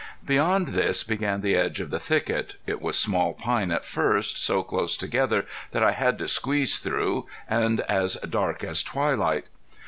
[0.25, 2.55] Beyond this began the edge of the thicket.
[2.65, 7.27] It was small pine at first, so close together that I had to squeeze through,
[7.47, 9.45] and as dark as twilight.